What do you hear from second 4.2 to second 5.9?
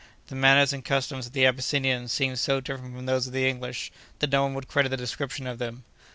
no one would credit the description of them.